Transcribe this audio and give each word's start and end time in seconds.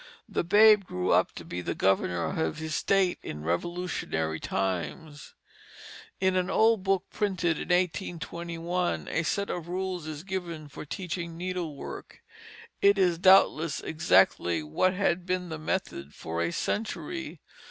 The 0.27 0.43
babe 0.43 0.83
grew 0.83 1.11
up 1.11 1.31
to 1.33 1.45
be 1.45 1.61
the 1.61 1.75
governor 1.75 2.25
of 2.25 2.57
his 2.57 2.73
state 2.73 3.19
in 3.21 3.43
Revolutionary 3.43 4.39
times. 4.39 5.35
In 6.19 6.35
an 6.35 6.49
old 6.49 6.81
book 6.81 7.03
printed 7.11 7.57
in 7.59 7.67
1821, 7.69 9.07
a 9.07 9.21
set 9.21 9.51
of 9.51 9.67
rules 9.67 10.07
is 10.07 10.23
given 10.23 10.67
for 10.69 10.85
teaching 10.85 11.37
needlework, 11.37 12.19
and 12.81 12.89
it 12.89 12.97
is 12.97 13.19
doubtless 13.19 13.79
exactly 13.79 14.63
what 14.63 14.95
had 14.95 15.23
been 15.27 15.49
the 15.49 15.59
method 15.59 16.15
for 16.15 16.41
a 16.41 16.49
century. 16.51 17.39